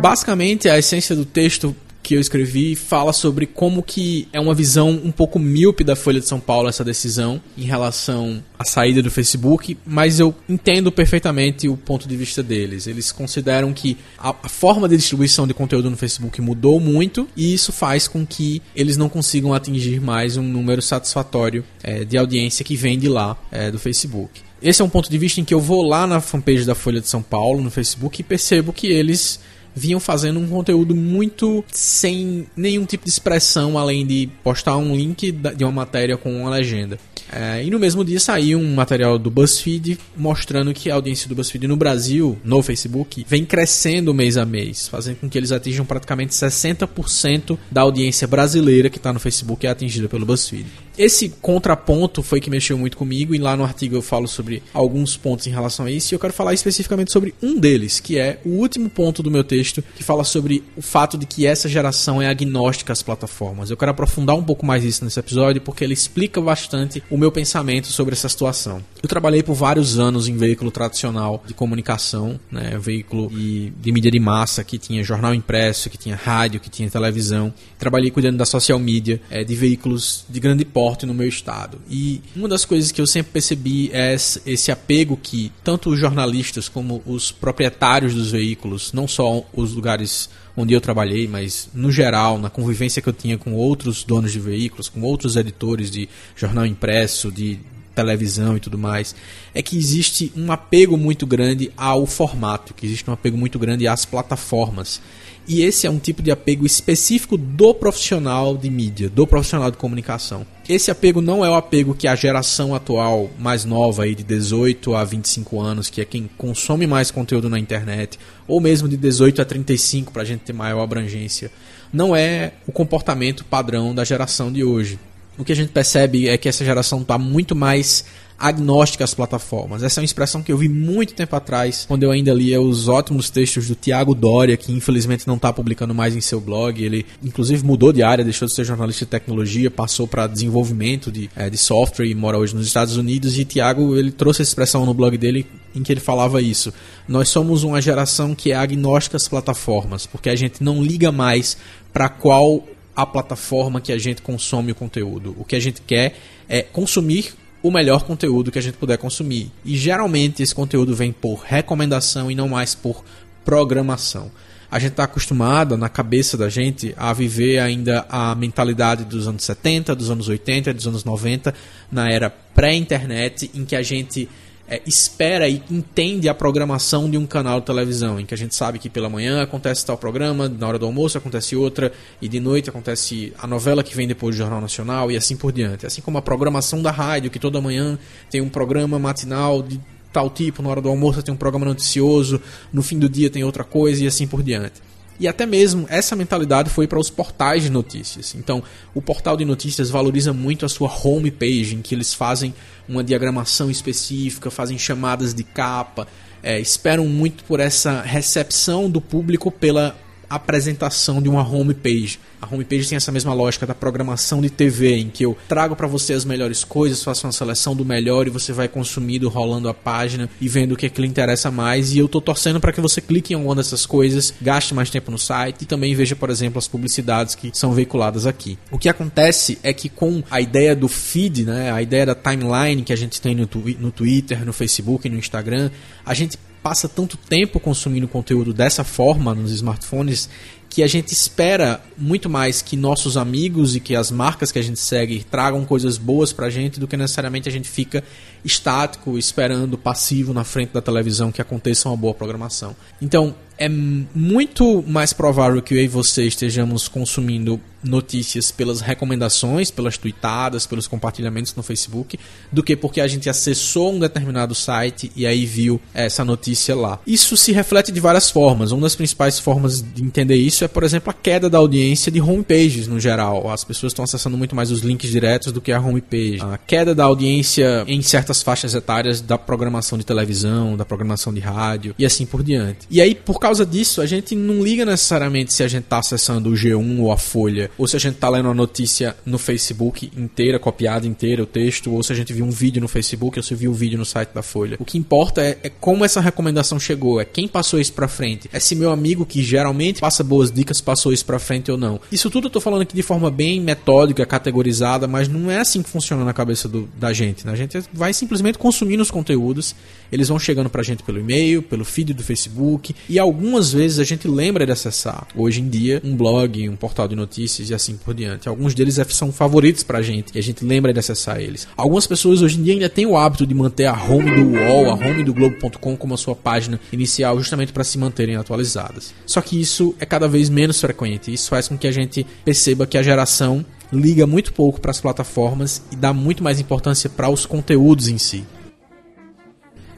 Basicamente, 0.00 0.68
a 0.68 0.78
essência 0.78 1.16
do 1.16 1.24
texto 1.24 1.74
que 2.06 2.14
eu 2.14 2.20
escrevi 2.20 2.76
fala 2.76 3.12
sobre 3.12 3.46
como 3.46 3.82
que 3.82 4.28
é 4.32 4.38
uma 4.38 4.54
visão 4.54 4.90
um 4.90 5.10
pouco 5.10 5.40
míope 5.40 5.82
da 5.82 5.96
Folha 5.96 6.20
de 6.20 6.28
São 6.28 6.38
Paulo 6.38 6.68
essa 6.68 6.84
decisão 6.84 7.42
em 7.58 7.64
relação 7.64 8.44
à 8.56 8.64
saída 8.64 9.02
do 9.02 9.10
Facebook, 9.10 9.76
mas 9.84 10.20
eu 10.20 10.32
entendo 10.48 10.92
perfeitamente 10.92 11.68
o 11.68 11.76
ponto 11.76 12.06
de 12.06 12.16
vista 12.16 12.44
deles. 12.44 12.86
Eles 12.86 13.10
consideram 13.10 13.72
que 13.72 13.96
a, 14.16 14.32
a 14.40 14.48
forma 14.48 14.88
de 14.88 14.96
distribuição 14.96 15.48
de 15.48 15.52
conteúdo 15.52 15.90
no 15.90 15.96
Facebook 15.96 16.40
mudou 16.40 16.78
muito 16.78 17.26
e 17.36 17.52
isso 17.52 17.72
faz 17.72 18.06
com 18.06 18.24
que 18.24 18.62
eles 18.76 18.96
não 18.96 19.08
consigam 19.08 19.52
atingir 19.52 20.00
mais 20.00 20.36
um 20.36 20.44
número 20.44 20.80
satisfatório 20.80 21.64
é, 21.82 22.04
de 22.04 22.16
audiência 22.16 22.64
que 22.64 22.76
vem 22.76 22.96
de 23.00 23.08
lá 23.08 23.36
é, 23.50 23.68
do 23.68 23.80
Facebook. 23.80 24.42
Esse 24.62 24.80
é 24.80 24.84
um 24.84 24.88
ponto 24.88 25.10
de 25.10 25.18
vista 25.18 25.40
em 25.40 25.44
que 25.44 25.52
eu 25.52 25.60
vou 25.60 25.82
lá 25.82 26.06
na 26.06 26.20
fanpage 26.20 26.64
da 26.64 26.76
Folha 26.76 27.00
de 27.00 27.08
São 27.08 27.20
Paulo 27.20 27.60
no 27.60 27.70
Facebook 27.70 28.20
e 28.20 28.24
percebo 28.24 28.72
que 28.72 28.86
eles 28.86 29.40
vinham 29.76 30.00
fazendo 30.00 30.40
um 30.40 30.48
conteúdo 30.48 30.96
muito 30.96 31.62
sem 31.70 32.46
nenhum 32.56 32.86
tipo 32.86 33.04
de 33.04 33.10
expressão 33.10 33.78
além 33.78 34.06
de 34.06 34.28
postar 34.42 34.76
um 34.78 34.96
link 34.96 35.30
de 35.30 35.64
uma 35.64 35.72
matéria 35.72 36.16
com 36.16 36.34
uma 36.40 36.50
legenda. 36.50 36.98
É, 37.32 37.64
e 37.64 37.70
no 37.70 37.78
mesmo 37.78 38.04
dia 38.04 38.20
saiu 38.20 38.58
um 38.58 38.74
material 38.74 39.18
do 39.18 39.30
BuzzFeed 39.30 39.98
mostrando 40.16 40.72
que 40.72 40.90
a 40.90 40.94
audiência 40.94 41.28
do 41.28 41.34
BuzzFeed 41.34 41.66
no 41.66 41.76
Brasil, 41.76 42.38
no 42.44 42.62
Facebook, 42.62 43.26
vem 43.28 43.44
crescendo 43.44 44.14
mês 44.14 44.36
a 44.36 44.44
mês, 44.44 44.88
fazendo 44.88 45.16
com 45.16 45.28
que 45.28 45.36
eles 45.36 45.50
atinjam 45.50 45.84
praticamente 45.84 46.32
60% 46.32 47.58
da 47.70 47.80
audiência 47.80 48.28
brasileira 48.28 48.88
que 48.88 48.98
está 48.98 49.12
no 49.12 49.18
Facebook 49.18 49.66
é 49.66 49.70
atingida 49.70 50.08
pelo 50.08 50.24
BuzzFeed. 50.24 50.66
Esse 50.98 51.28
contraponto 51.28 52.22
foi 52.22 52.40
que 52.40 52.48
mexeu 52.48 52.78
muito 52.78 52.96
comigo 52.96 53.34
e 53.34 53.38
lá 53.38 53.54
no 53.54 53.64
artigo 53.64 53.94
eu 53.94 54.00
falo 54.00 54.26
sobre 54.26 54.62
alguns 54.72 55.14
pontos 55.14 55.46
em 55.46 55.50
relação 55.50 55.84
a 55.84 55.90
isso 55.90 56.12
e 56.12 56.14
eu 56.14 56.18
quero 56.18 56.32
falar 56.32 56.54
especificamente 56.54 57.12
sobre 57.12 57.34
um 57.42 57.60
deles, 57.60 58.00
que 58.00 58.18
é 58.18 58.40
o 58.46 58.50
último 58.50 58.88
ponto 58.88 59.22
do 59.22 59.30
meu 59.30 59.44
texto, 59.44 59.84
que 59.94 60.02
fala 60.02 60.24
sobre 60.24 60.64
o 60.74 60.80
fato 60.80 61.18
de 61.18 61.26
que 61.26 61.46
essa 61.46 61.68
geração 61.68 62.22
é 62.22 62.28
agnóstica 62.28 62.94
às 62.94 63.02
plataformas. 63.02 63.70
Eu 63.70 63.76
quero 63.76 63.90
aprofundar 63.90 64.36
um 64.36 64.42
pouco 64.42 64.64
mais 64.64 64.84
isso 64.84 65.04
nesse 65.04 65.20
episódio 65.20 65.60
porque 65.60 65.84
ele 65.84 65.92
explica 65.92 66.40
bastante 66.40 67.02
o 67.10 67.18
meu 67.18 67.30
pensamento 67.30 67.88
sobre 67.88 68.14
essa 68.14 68.28
situação. 68.30 68.82
Eu 69.02 69.08
trabalhei 69.08 69.42
por 69.42 69.54
vários 69.54 69.98
anos 69.98 70.28
em 70.28 70.36
veículo 70.36 70.70
tradicional 70.70 71.44
de 71.46 71.52
comunicação, 71.52 72.40
né, 72.50 72.78
veículo 72.80 73.28
de, 73.28 73.68
de 73.68 73.92
mídia 73.92 74.10
de 74.10 74.18
massa 74.18 74.64
que 74.64 74.78
tinha 74.78 75.04
jornal 75.04 75.34
impresso, 75.34 75.90
que 75.90 75.98
tinha 75.98 76.16
rádio, 76.16 76.58
que 76.58 76.70
tinha 76.70 76.88
televisão. 76.88 77.52
Trabalhei 77.78 78.10
cuidando 78.10 78.38
da 78.38 78.46
social 78.46 78.78
media, 78.78 79.20
é, 79.28 79.44
de 79.44 79.54
veículos 79.54 80.24
de 80.26 80.40
grande 80.40 80.64
porte 80.64 80.85
no 81.06 81.14
meu 81.14 81.28
estado. 81.28 81.80
E 81.90 82.20
uma 82.36 82.48
das 82.48 82.64
coisas 82.64 82.92
que 82.92 83.00
eu 83.00 83.06
sempre 83.06 83.32
percebi 83.32 83.90
é 83.92 84.14
esse 84.14 84.70
apego 84.70 85.18
que 85.20 85.50
tanto 85.64 85.90
os 85.90 85.98
jornalistas 85.98 86.68
como 86.68 87.02
os 87.04 87.32
proprietários 87.32 88.14
dos 88.14 88.30
veículos, 88.30 88.92
não 88.92 89.08
só 89.08 89.44
os 89.52 89.72
lugares 89.72 90.28
onde 90.56 90.72
eu 90.72 90.80
trabalhei, 90.80 91.26
mas 91.26 91.68
no 91.74 91.90
geral, 91.90 92.38
na 92.38 92.48
convivência 92.48 93.02
que 93.02 93.08
eu 93.08 93.12
tinha 93.12 93.36
com 93.36 93.52
outros 93.52 94.04
donos 94.04 94.32
de 94.32 94.38
veículos, 94.38 94.88
com 94.88 95.02
outros 95.02 95.36
editores 95.36 95.90
de 95.90 96.08
jornal 96.34 96.64
impresso, 96.64 97.30
de 97.30 97.58
televisão 97.96 98.56
e 98.56 98.60
tudo 98.60 98.76
mais, 98.76 99.14
é 99.54 99.62
que 99.62 99.76
existe 99.76 100.30
um 100.36 100.52
apego 100.52 100.96
muito 100.96 101.26
grande 101.26 101.72
ao 101.76 102.06
formato, 102.06 102.74
que 102.74 102.84
existe 102.84 103.08
um 103.08 103.14
apego 103.14 103.38
muito 103.38 103.58
grande 103.58 103.88
às 103.88 104.04
plataformas. 104.04 105.00
E 105.48 105.62
esse 105.62 105.86
é 105.86 105.90
um 105.90 105.98
tipo 105.98 106.22
de 106.22 106.32
apego 106.32 106.66
específico 106.66 107.36
do 107.38 107.72
profissional 107.72 108.56
de 108.56 108.68
mídia, 108.68 109.08
do 109.08 109.26
profissional 109.26 109.70
de 109.70 109.76
comunicação. 109.76 110.44
Esse 110.68 110.90
apego 110.90 111.20
não 111.20 111.44
é 111.44 111.48
o 111.48 111.54
apego 111.54 111.94
que 111.94 112.08
a 112.08 112.16
geração 112.16 112.74
atual 112.74 113.30
mais 113.38 113.64
nova 113.64 114.02
aí 114.02 114.14
de 114.14 114.24
18 114.24 114.96
a 114.96 115.04
25 115.04 115.60
anos, 115.60 115.88
que 115.88 116.00
é 116.00 116.04
quem 116.04 116.28
consome 116.36 116.84
mais 116.84 117.12
conteúdo 117.12 117.48
na 117.48 117.60
internet, 117.60 118.18
ou 118.48 118.60
mesmo 118.60 118.88
de 118.88 118.96
18 118.96 119.40
a 119.40 119.44
35 119.44 120.12
para 120.12 120.22
a 120.22 120.24
gente 120.24 120.40
ter 120.40 120.52
maior 120.52 120.82
abrangência, 120.82 121.50
não 121.92 122.14
é 122.14 122.52
o 122.66 122.72
comportamento 122.72 123.44
padrão 123.44 123.94
da 123.94 124.04
geração 124.04 124.50
de 124.50 124.64
hoje. 124.64 124.98
O 125.38 125.44
que 125.44 125.52
a 125.52 125.56
gente 125.56 125.70
percebe 125.70 126.28
é 126.28 126.38
que 126.38 126.48
essa 126.48 126.64
geração 126.64 127.02
está 127.02 127.18
muito 127.18 127.54
mais 127.54 128.04
agnóstica 128.38 129.02
às 129.04 129.14
plataformas. 129.14 129.82
Essa 129.82 130.00
é 130.00 130.02
uma 130.02 130.06
expressão 130.06 130.42
que 130.42 130.52
eu 130.52 130.58
vi 130.58 130.68
muito 130.68 131.14
tempo 131.14 131.34
atrás, 131.34 131.84
quando 131.88 132.02
eu 132.02 132.10
ainda 132.10 132.32
lia 132.34 132.60
os 132.60 132.88
ótimos 132.88 133.30
textos 133.30 133.68
do 133.68 133.74
Tiago 133.74 134.14
Doria, 134.14 134.56
que 134.56 134.72
infelizmente 134.72 135.26
não 135.26 135.36
está 135.36 135.52
publicando 135.52 135.94
mais 135.94 136.14
em 136.14 136.20
seu 136.20 136.40
blog. 136.40 136.82
Ele, 136.82 137.06
inclusive, 137.24 137.64
mudou 137.64 137.92
de 137.92 138.02
área, 138.02 138.24
deixou 138.24 138.46
de 138.46 138.54
ser 138.54 138.64
jornalista 138.64 139.04
de 139.04 139.10
tecnologia, 139.10 139.70
passou 139.70 140.06
para 140.06 140.26
desenvolvimento 140.26 141.10
de, 141.10 141.30
é, 141.34 141.48
de 141.48 141.56
software 141.56 142.06
e 142.06 142.14
mora 142.14 142.38
hoje 142.38 142.54
nos 142.54 142.66
Estados 142.66 142.96
Unidos. 142.96 143.38
E 143.38 143.44
Tiago 143.44 143.96
ele 143.96 144.10
trouxe 144.10 144.42
essa 144.42 144.50
expressão 144.50 144.84
no 144.84 144.92
blog 144.92 145.16
dele 145.16 145.46
em 145.74 145.82
que 145.82 145.92
ele 145.92 146.00
falava 146.00 146.40
isso. 146.40 146.72
Nós 147.08 147.28
somos 147.28 147.62
uma 147.62 147.80
geração 147.80 148.34
que 148.34 148.52
é 148.52 148.56
agnóstica 148.56 149.16
às 149.16 149.28
plataformas, 149.28 150.06
porque 150.06 150.28
a 150.28 150.36
gente 150.36 150.62
não 150.62 150.82
liga 150.82 151.10
mais 151.10 151.56
para 151.92 152.08
qual 152.08 152.62
a 152.96 153.04
plataforma 153.04 153.80
que 153.80 153.92
a 153.92 153.98
gente 153.98 154.22
consome 154.22 154.72
o 154.72 154.74
conteúdo. 154.74 155.36
O 155.38 155.44
que 155.44 155.54
a 155.54 155.60
gente 155.60 155.82
quer 155.82 156.16
é 156.48 156.62
consumir 156.62 157.34
o 157.62 157.70
melhor 157.70 158.04
conteúdo 158.04 158.50
que 158.50 158.58
a 158.58 158.62
gente 158.62 158.78
puder 158.78 158.96
consumir. 158.96 159.50
E 159.64 159.76
geralmente 159.76 160.42
esse 160.42 160.54
conteúdo 160.54 160.94
vem 160.94 161.12
por 161.12 161.40
recomendação 161.40 162.30
e 162.30 162.34
não 162.34 162.48
mais 162.48 162.74
por 162.74 163.04
programação. 163.44 164.30
A 164.70 164.78
gente 164.78 164.92
está 164.92 165.04
acostumado, 165.04 165.76
na 165.76 165.88
cabeça 165.88 166.36
da 166.36 166.48
gente, 166.48 166.92
a 166.96 167.12
viver 167.12 167.58
ainda 167.58 168.04
a 168.08 168.34
mentalidade 168.34 169.04
dos 169.04 169.28
anos 169.28 169.44
70, 169.44 169.94
dos 169.94 170.10
anos 170.10 170.28
80, 170.28 170.74
dos 170.74 170.86
anos 170.86 171.04
90, 171.04 171.54
na 171.90 172.10
era 172.10 172.28
pré-internet, 172.28 173.50
em 173.54 173.64
que 173.64 173.76
a 173.76 173.82
gente 173.82 174.28
é, 174.68 174.82
espera 174.86 175.48
e 175.48 175.62
entende 175.70 176.28
a 176.28 176.34
programação 176.34 177.08
de 177.08 177.16
um 177.16 177.26
canal 177.26 177.60
de 177.60 177.66
televisão, 177.66 178.18
em 178.18 178.26
que 178.26 178.34
a 178.34 178.36
gente 178.36 178.54
sabe 178.54 178.78
que 178.78 178.90
pela 178.90 179.08
manhã 179.08 179.42
acontece 179.42 179.86
tal 179.86 179.96
programa, 179.96 180.48
na 180.48 180.66
hora 180.66 180.78
do 180.78 180.86
almoço 180.86 181.16
acontece 181.16 181.54
outra, 181.54 181.92
e 182.20 182.28
de 182.28 182.40
noite 182.40 182.68
acontece 182.68 183.32
a 183.38 183.46
novela 183.46 183.82
que 183.82 183.96
vem 183.96 184.08
depois 184.08 184.34
do 184.34 184.38
Jornal 184.38 184.60
Nacional 184.60 185.10
e 185.10 185.16
assim 185.16 185.36
por 185.36 185.52
diante. 185.52 185.86
Assim 185.86 186.02
como 186.02 186.18
a 186.18 186.22
programação 186.22 186.82
da 186.82 186.90
rádio, 186.90 187.30
que 187.30 187.38
toda 187.38 187.60
manhã 187.60 187.98
tem 188.30 188.40
um 188.40 188.48
programa 188.48 188.98
matinal 188.98 189.62
de 189.62 189.80
tal 190.12 190.30
tipo, 190.30 190.62
na 190.62 190.70
hora 190.70 190.80
do 190.80 190.88
almoço 190.88 191.22
tem 191.22 191.34
um 191.34 191.36
programa 191.36 191.66
noticioso, 191.66 192.40
no 192.72 192.82
fim 192.82 192.98
do 192.98 193.08
dia 193.08 193.28
tem 193.28 193.44
outra 193.44 193.62
coisa 193.62 194.02
e 194.02 194.06
assim 194.06 194.26
por 194.26 194.42
diante. 194.42 194.80
E 195.18 195.26
até 195.26 195.46
mesmo 195.46 195.86
essa 195.88 196.14
mentalidade 196.14 196.70
foi 196.70 196.86
para 196.86 196.98
os 196.98 197.10
portais 197.10 197.62
de 197.62 197.70
notícias. 197.70 198.34
Então, 198.34 198.62
o 198.94 199.00
portal 199.00 199.36
de 199.36 199.44
notícias 199.44 199.90
valoriza 199.90 200.32
muito 200.32 200.66
a 200.66 200.68
sua 200.68 200.90
homepage, 200.90 201.74
em 201.74 201.82
que 201.82 201.94
eles 201.94 202.12
fazem 202.12 202.54
uma 202.88 203.02
diagramação 203.02 203.70
específica, 203.70 204.50
fazem 204.50 204.78
chamadas 204.78 205.34
de 205.34 205.42
capa, 205.42 206.06
é, 206.42 206.60
esperam 206.60 207.06
muito 207.06 207.44
por 207.44 207.60
essa 207.60 208.02
recepção 208.02 208.88
do 208.90 209.00
público 209.00 209.50
pela 209.50 209.96
apresentação 210.28 211.22
de 211.22 211.28
uma 211.28 211.46
homepage. 211.46 212.18
A 212.40 212.54
homepage 212.54 212.88
tem 212.88 212.96
essa 212.96 213.10
mesma 213.10 213.32
lógica 213.32 213.66
da 213.66 213.74
programação 213.74 214.40
de 214.40 214.50
TV, 214.50 214.96
em 214.96 215.08
que 215.08 215.24
eu 215.24 215.36
trago 215.48 215.74
para 215.74 215.86
você 215.86 216.12
as 216.12 216.24
melhores 216.24 216.64
coisas, 216.64 217.02
faço 217.02 217.26
uma 217.26 217.32
seleção 217.32 217.74
do 217.74 217.84
melhor 217.84 218.26
e 218.26 218.30
você 218.30 218.52
vai 218.52 218.68
consumindo, 218.68 219.28
rolando 219.28 219.68
a 219.68 219.74
página 219.74 220.28
e 220.40 220.48
vendo 220.48 220.72
o 220.72 220.76
que, 220.76 220.86
é 220.86 220.88
que 220.88 221.00
lhe 221.00 221.06
interessa 221.06 221.50
mais. 221.50 221.92
E 221.92 221.98
eu 221.98 222.08
tô 222.08 222.20
torcendo 222.20 222.60
para 222.60 222.72
que 222.72 222.80
você 222.80 223.00
clique 223.00 223.32
em 223.32 223.36
alguma 223.36 223.54
dessas 223.54 223.86
coisas, 223.86 224.34
gaste 224.40 224.74
mais 224.74 224.90
tempo 224.90 225.10
no 225.10 225.18
site 225.18 225.62
e 225.62 225.66
também 225.66 225.94
veja, 225.94 226.14
por 226.14 226.30
exemplo, 226.30 226.58
as 226.58 226.68
publicidades 226.68 227.34
que 227.34 227.50
são 227.54 227.72
veiculadas 227.72 228.26
aqui. 228.26 228.58
O 228.70 228.78
que 228.78 228.88
acontece 228.88 229.58
é 229.62 229.72
que 229.72 229.88
com 229.88 230.22
a 230.30 230.40
ideia 230.40 230.76
do 230.76 230.88
feed, 230.88 231.44
né, 231.44 231.72
a 231.72 231.80
ideia 231.80 232.06
da 232.06 232.14
timeline 232.14 232.82
que 232.82 232.92
a 232.92 232.96
gente 232.96 233.20
tem 233.20 233.34
no, 233.34 233.48
no 233.78 233.90
Twitter, 233.90 234.44
no 234.44 234.52
Facebook 234.52 235.08
no 235.08 235.18
Instagram, 235.18 235.70
a 236.04 236.14
gente 236.14 236.38
passa 236.66 236.88
tanto 236.88 237.16
tempo 237.16 237.60
consumindo 237.60 238.08
conteúdo 238.08 238.52
dessa 238.52 238.82
forma 238.82 239.32
nos 239.32 239.52
smartphones 239.52 240.28
que 240.68 240.82
a 240.82 240.86
gente 240.88 241.12
espera 241.12 241.80
muito 241.96 242.28
mais 242.28 242.60
que 242.60 242.76
nossos 242.76 243.16
amigos 243.16 243.76
e 243.76 243.80
que 243.80 243.94
as 243.94 244.10
marcas 244.10 244.50
que 244.50 244.58
a 244.58 244.62
gente 244.62 244.80
segue 244.80 245.22
tragam 245.22 245.64
coisas 245.64 245.96
boas 245.96 246.32
pra 246.32 246.50
gente 246.50 246.80
do 246.80 246.88
que 246.88 246.96
necessariamente 246.96 247.48
a 247.48 247.52
gente 247.52 247.68
fica 247.68 248.02
estático, 248.44 249.16
esperando, 249.16 249.78
passivo 249.78 250.34
na 250.34 250.42
frente 250.42 250.72
da 250.72 250.82
televisão 250.82 251.30
que 251.30 251.40
aconteça 251.40 251.88
uma 251.88 251.96
boa 251.96 252.12
programação. 252.12 252.74
Então, 253.00 253.32
é 253.56 253.68
muito 253.68 254.82
mais 254.82 255.12
provável 255.12 255.62
que 255.62 255.72
eu 255.72 255.78
e 255.78 255.86
você 255.86 256.24
estejamos 256.24 256.88
consumindo 256.88 257.60
notícias 257.82 258.50
pelas 258.50 258.80
recomendações, 258.80 259.70
pelas 259.70 259.96
tweetadas, 259.96 260.66
pelos 260.66 260.86
compartilhamentos 260.86 261.54
no 261.54 261.62
Facebook, 261.62 262.18
do 262.52 262.62
que 262.62 262.76
porque 262.76 263.00
a 263.00 263.06
gente 263.06 263.28
acessou 263.28 263.94
um 263.94 263.98
determinado 263.98 264.54
site 264.54 265.10
e 265.14 265.26
aí 265.26 265.46
viu 265.46 265.80
essa 265.94 266.24
notícia 266.24 266.74
lá. 266.74 266.98
Isso 267.06 267.36
se 267.36 267.52
reflete 267.52 267.92
de 267.92 268.00
várias 268.00 268.30
formas. 268.30 268.72
Uma 268.72 268.82
das 268.82 268.96
principais 268.96 269.38
formas 269.38 269.82
de 269.82 270.02
entender 270.02 270.36
isso 270.36 270.64
é, 270.64 270.68
por 270.68 270.82
exemplo, 270.82 271.10
a 271.10 271.14
queda 271.14 271.48
da 271.48 271.58
audiência 271.58 272.10
de 272.10 272.20
homepages 272.20 272.86
no 272.86 272.98
geral. 272.98 273.50
As 273.50 273.64
pessoas 273.64 273.92
estão 273.92 274.04
acessando 274.04 274.36
muito 274.36 274.54
mais 274.54 274.70
os 274.70 274.80
links 274.80 275.10
diretos 275.10 275.52
do 275.52 275.60
que 275.60 275.72
a 275.72 275.80
homepage. 275.80 276.40
A 276.42 276.58
queda 276.58 276.94
da 276.94 277.04
audiência 277.04 277.84
em 277.86 278.02
certas 278.02 278.42
faixas 278.42 278.74
etárias 278.74 279.20
da 279.20 279.38
programação 279.38 279.98
de 279.98 280.04
televisão, 280.04 280.76
da 280.76 280.84
programação 280.84 281.32
de 281.32 281.40
rádio 281.40 281.94
e 281.98 282.04
assim 282.04 282.26
por 282.26 282.42
diante. 282.42 282.86
E 282.90 283.00
aí, 283.00 283.14
por 283.14 283.38
causa 283.38 283.64
disso, 283.64 284.00
a 284.00 284.06
gente 284.06 284.34
não 284.34 284.62
liga 284.62 284.84
necessariamente 284.84 285.52
se 285.52 285.62
a 285.62 285.68
gente 285.68 285.84
está 285.84 285.98
acessando 285.98 286.50
o 286.50 286.52
G1 286.54 287.00
ou 287.00 287.12
a 287.12 287.18
Folha, 287.18 287.65
ou 287.76 287.86
se 287.86 287.96
a 287.96 287.98
gente 287.98 288.14
está 288.14 288.28
lendo 288.28 288.46
uma 288.46 288.54
notícia 288.54 289.16
no 289.24 289.38
Facebook 289.38 290.10
inteira, 290.16 290.58
copiada 290.58 291.06
inteira, 291.06 291.42
o 291.42 291.46
texto, 291.46 291.92
ou 291.92 292.02
se 292.02 292.12
a 292.12 292.16
gente 292.16 292.32
viu 292.32 292.44
um 292.44 292.50
vídeo 292.50 292.80
no 292.80 292.88
Facebook, 292.88 293.38
ou 293.38 293.42
se 293.42 293.54
viu 293.54 293.70
um 293.70 293.74
vídeo 293.74 293.98
no 293.98 294.04
site 294.04 294.30
da 294.34 294.42
Folha. 294.42 294.76
O 294.80 294.84
que 294.84 294.98
importa 294.98 295.42
é, 295.42 295.58
é 295.62 295.68
como 295.68 296.04
essa 296.04 296.20
recomendação 296.20 296.78
chegou, 296.78 297.20
é 297.20 297.24
quem 297.24 297.48
passou 297.48 297.80
isso 297.80 297.92
para 297.92 298.08
frente. 298.08 298.48
É 298.52 298.60
se 298.60 298.74
meu 298.74 298.90
amigo, 298.90 299.24
que 299.24 299.42
geralmente 299.42 300.00
passa 300.00 300.22
boas 300.22 300.50
dicas, 300.50 300.80
passou 300.80 301.12
isso 301.12 301.24
para 301.24 301.38
frente 301.38 301.70
ou 301.70 301.78
não. 301.78 302.00
Isso 302.10 302.30
tudo 302.30 302.46
eu 302.46 302.50
tô 302.50 302.60
falando 302.60 302.82
aqui 302.82 302.94
de 302.94 303.02
forma 303.02 303.30
bem 303.30 303.60
metódica, 303.60 304.24
categorizada, 304.26 305.06
mas 305.06 305.28
não 305.28 305.50
é 305.50 305.58
assim 305.58 305.82
que 305.82 305.88
funciona 305.88 306.24
na 306.24 306.32
cabeça 306.32 306.68
do, 306.68 306.88
da 306.98 307.12
gente. 307.12 307.46
Né? 307.46 307.52
A 307.52 307.56
gente 307.56 307.82
vai 307.92 308.12
simplesmente 308.12 308.58
consumindo 308.58 309.02
os 309.02 309.10
conteúdos, 309.10 309.74
eles 310.10 310.28
vão 310.28 310.38
chegando 310.38 310.70
pra 310.70 310.82
gente 310.82 311.02
pelo 311.02 311.18
e-mail, 311.18 311.62
pelo 311.62 311.84
feed 311.84 312.12
do 312.12 312.22
Facebook, 312.22 312.94
e 313.08 313.18
algumas 313.18 313.72
vezes 313.72 313.98
a 313.98 314.04
gente 314.04 314.28
lembra 314.28 314.66
de 314.66 314.72
acessar. 314.72 315.26
Hoje 315.34 315.60
em 315.60 315.68
dia, 315.68 316.00
um 316.04 316.16
blog, 316.16 316.68
um 316.68 316.76
portal 316.76 317.08
de 317.08 317.14
notícias 317.14 317.55
e 317.58 317.74
assim 317.74 317.96
por 317.96 318.14
diante. 318.14 318.48
Alguns 318.48 318.74
deles 318.74 318.98
são 319.10 319.32
favoritos 319.32 319.82
pra 319.82 320.02
gente 320.02 320.32
e 320.34 320.38
a 320.38 320.42
gente 320.42 320.64
lembra 320.64 320.92
de 320.92 320.98
acessar 320.98 321.40
eles. 321.40 321.66
Algumas 321.76 322.06
pessoas 322.06 322.42
hoje 322.42 322.58
em 322.58 322.62
dia 322.62 322.74
ainda 322.74 322.88
têm 322.88 323.06
o 323.06 323.16
hábito 323.16 323.46
de 323.46 323.54
manter 323.54 323.86
a 323.86 323.92
home 323.92 324.30
do 324.34 324.50
UOL, 324.52 324.90
a 324.90 324.94
home 324.94 325.24
do 325.24 325.34
Globo.com 325.34 325.96
como 325.96 326.14
a 326.14 326.18
sua 326.18 326.34
página 326.34 326.80
inicial, 326.92 327.38
justamente 327.38 327.72
para 327.72 327.84
se 327.84 327.98
manterem 327.98 328.36
atualizadas. 328.36 329.14
Só 329.26 329.40
que 329.40 329.60
isso 329.60 329.94
é 329.98 330.06
cada 330.06 330.28
vez 330.28 330.48
menos 330.48 330.80
frequente. 330.80 331.32
Isso 331.32 331.48
faz 331.48 331.68
com 331.68 331.76
que 331.76 331.86
a 331.86 331.92
gente 331.92 332.26
perceba 332.44 332.86
que 332.86 332.98
a 332.98 333.02
geração 333.02 333.64
liga 333.92 334.26
muito 334.26 334.52
pouco 334.52 334.80
para 334.80 334.90
as 334.90 335.00
plataformas 335.00 335.82
e 335.92 335.96
dá 335.96 336.12
muito 336.12 336.42
mais 336.42 336.60
importância 336.60 337.08
para 337.08 337.28
os 337.28 337.46
conteúdos 337.46 338.08
em 338.08 338.18
si. 338.18 338.44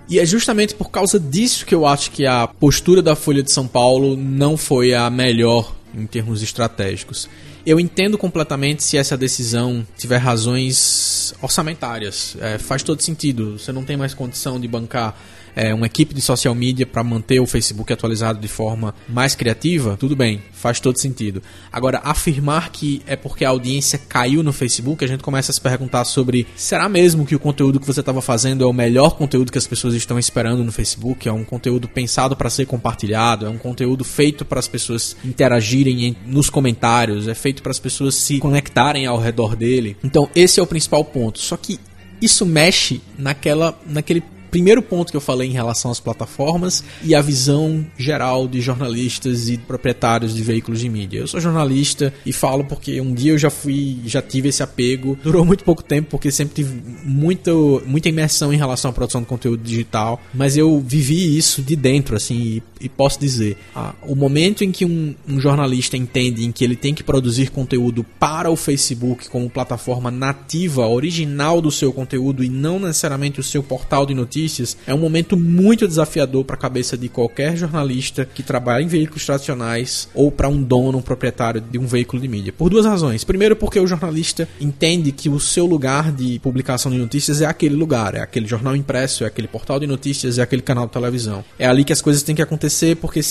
E 0.09 0.19
é 0.19 0.25
justamente 0.25 0.75
por 0.75 0.91
causa 0.91 1.21
disso 1.21 1.67
que 1.67 1.75
eu 1.75 1.87
acho 1.87 2.11
que 2.11 2.25
a 2.25 2.47
postura 2.47 3.03
da 3.03 3.15
Folha 3.15 3.43
de 3.43 3.53
São 3.53 3.67
Paulo 3.67 4.17
não 4.17 4.57
foi 4.57 4.95
a 4.95 5.11
melhor 5.11 5.75
em 5.95 6.07
termos 6.07 6.42
estratégicos. 6.42 7.28
Eu 7.64 7.78
entendo 7.78 8.16
completamente 8.16 8.83
se 8.83 8.97
essa 8.97 9.16
decisão 9.16 9.87
tiver 9.97 10.18
razões 10.18 11.35
orçamentárias. 11.42 12.37
É, 12.40 12.59
faz 12.59 12.83
todo 12.83 13.02
sentido. 13.02 13.59
Você 13.59 13.73
não 13.73 13.85
tem 13.85 13.97
mais 13.97 14.14
condição 14.14 14.59
de 14.61 14.66
bancar 14.68 15.18
é, 15.59 15.75
uma 15.75 15.87
equipe 15.87 16.15
de 16.15 16.21
social 16.21 16.55
media 16.55 16.87
para 16.87 17.03
manter 17.03 17.41
o 17.41 17.47
Facebook 17.47 17.93
atualizado 17.93 18.38
de 18.38 18.47
forma 18.47 18.95
mais 19.09 19.35
criativa, 19.35 19.97
tudo 19.97 20.15
bem, 20.15 20.41
faz 20.53 20.79
todo 20.79 21.00
sentido. 21.00 21.43
Agora, 21.73 22.00
afirmar 22.05 22.71
que 22.71 23.03
é 23.09 23.17
porque 23.17 23.45
a 23.45 23.49
audiência 23.49 23.99
caiu 24.09 24.45
no 24.45 24.53
Facebook, 24.53 25.05
a 25.05 25.09
gente 25.09 25.25
começa 25.25 25.50
a 25.50 25.55
se 25.55 25.61
perguntar 25.61 26.05
sobre 26.05 26.47
será 26.55 26.88
mesmo 26.88 27.27
que 27.27 27.35
o 27.35 27.41
conteúdo 27.41 27.81
que 27.81 27.87
você 27.87 27.99
estava 27.99 28.23
fazendo 28.23 28.62
é 28.62 28.67
o 28.69 28.73
melhor 28.73 29.17
conteúdo 29.17 29.50
que 29.50 29.59
as 29.59 29.67
pessoas 29.67 29.95
estão 29.95 30.17
esperando 30.17 30.62
no 30.62 30.71
Facebook? 30.71 31.29
É 31.29 31.33
um 31.33 31.45
conteúdo 31.45 31.88
pensado 31.88 32.37
para 32.37 32.49
ser 32.49 32.65
compartilhado? 32.67 33.45
É 33.45 33.49
um 33.49 33.59
conteúdo 33.59 34.05
feito 34.05 34.45
para 34.45 34.61
as 34.61 34.69
pessoas 34.69 35.17
interagirem 35.25 36.17
nos 36.25 36.49
comentários? 36.49 37.27
É 37.27 37.35
feito 37.35 37.65
para 37.65 37.73
as 37.73 37.81
pessoas 37.81 38.15
se 38.15 38.38
conectarem 38.38 39.07
ao 39.07 39.19
redor 39.19 39.57
dele? 39.57 39.97
Então, 40.05 40.31
esse 40.37 40.61
é 40.61 40.62
o 40.62 40.67
principal 40.69 41.05
ponto. 41.05 41.41
Só 41.41 41.57
que 41.57 41.81
isso 42.23 42.47
mexe 42.47 43.00
naquela, 43.19 43.77
naquele 43.87 44.23
primeiro 44.50 44.83
ponto 44.83 45.11
que 45.11 45.17
eu 45.17 45.21
falei 45.21 45.49
em 45.49 45.52
relação 45.52 45.90
às 45.90 46.00
plataformas 46.00 46.83
e 47.02 47.14
a 47.14 47.21
visão 47.21 47.85
geral 47.97 48.49
de 48.49 48.61
jornalistas 48.61 49.49
e 49.49 49.59
proprietários 49.59 50.35
de 50.35 50.43
veículos 50.43 50.81
de 50.81 50.88
mídia. 50.88 51.19
Eu 51.19 51.28
sou 51.28 51.40
jornalista 51.40 52.12
e 52.25 52.33
falo 52.33 52.64
porque 52.64 53.00
um 53.00 53.12
dia 53.12 53.33
eu 53.33 53.38
já 53.38 53.50
fui, 53.50 53.99
já 54.07 54.23
tive 54.23 54.49
esse 54.49 54.62
apego. 54.62 55.19
Durou 55.23 55.45
muito 55.45 55.64
pouco 55.64 55.83
tempo 55.83 56.09
porque 56.11 56.31
sempre 56.31 56.57
tive 56.57 56.81
muito, 57.05 57.83
muita 57.87 58.09
imersão 58.09 58.52
em 58.52 58.57
relação 58.57 58.90
à 58.90 58.95
produção 58.95 59.21
de 59.21 59.26
conteúdo 59.26 59.62
digital, 59.62 60.21
mas 60.33 60.57
eu 60.57 60.81
vivi 60.81 61.37
isso 61.37 61.62
de 61.62 61.76
dentro, 61.76 62.17
assim, 62.17 62.37
e, 62.38 62.62
e 62.81 62.88
posso 62.88 63.21
dizer, 63.21 63.57
ah, 63.75 63.95
o 64.02 64.14
momento 64.14 64.64
em 64.64 64.73
que 64.73 64.85
um, 64.85 65.14
um 65.28 65.40
jornalista 65.40 65.97
entende 65.97 66.45
em 66.45 66.52
que 66.52 66.64
ele 66.64 66.76
tem 66.76 66.95
que 66.95 67.02
produzir 67.02 67.50
conteúdo 67.50 68.05
para 68.19 68.50
o 68.50 68.57
Facebook 68.57 69.28
como 69.28 69.50
plataforma 69.50 70.11
nativa, 70.11 70.87
original 70.87 71.61
do 71.61 71.71
seu 71.71 71.93
conteúdo 71.93 72.43
e 72.43 72.49
não 72.49 72.78
necessariamente 72.78 73.40
o 73.40 73.43
seu 73.43 73.62
portal 73.62 74.07
de 74.07 74.14
notícias 74.14 74.38
notícias 74.38 74.76
é 74.87 74.95
um 74.95 74.99
momento 74.99 75.37
muito 75.37 75.87
desafiador 75.87 76.45
para 76.45 76.54
a 76.54 76.59
cabeça 76.59 76.97
de 76.97 77.09
qualquer 77.09 77.57
jornalista 77.57 78.25
que 78.25 78.42
trabalha 78.42 78.83
em 78.83 78.87
veículos 78.87 79.26
tradicionais 79.26 80.09
ou 80.14 80.30
para 80.30 80.49
um 80.49 80.62
dono, 80.62 80.99
um 80.99 81.02
proprietário 81.02 81.61
de 81.61 81.78
um 81.78 81.87
veículo 81.87 82.23
de 82.23 82.28
mídia. 82.28 82.52
Por 82.52 82.71
duas 82.71 82.87
razões. 82.87 83.25
Primeiro, 83.25 83.57
porque 83.57 83.80
o 83.80 83.87
jornalista 83.87 84.49
entende 84.61 85.12
que 85.12 85.28
o 85.28 85.40
seu 85.40 85.66
lugar 85.66 86.12
de 86.12 86.38
publicação 86.38 86.90
de 86.90 86.99
notícias 86.99 87.40
é 87.40 87.47
aquele 87.47 87.75
lugar, 87.75 88.14
é 88.14 88.21
aquele 88.21 88.47
jornal 88.47 88.76
impresso, 88.76 89.25
é 89.25 89.26
aquele 89.26 89.49
portal 89.49 89.80
de 89.80 89.87
notícias, 89.87 90.38
é 90.38 90.42
aquele 90.42 90.62
canal 90.62 90.87
de 90.87 90.92
televisão. 90.92 91.45
É 91.59 91.66
ali 91.66 91.85
que 91.85 91.92
as 91.92 92.00
coisas 92.00 92.23
têm 92.23 92.35
que 92.35 92.42
acontecer 92.42 92.97
porque 92.97 93.23